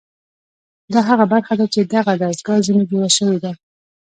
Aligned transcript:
دا 0.93 0.99
هغه 1.09 1.25
برخه 1.33 1.53
ده 1.59 1.65
چې 1.73 1.79
دغه 1.93 2.11
دستګاه 2.21 2.63
ځنې 2.65 2.83
جوړه 2.89 3.09
شوې 3.17 3.37
ده 3.43 3.51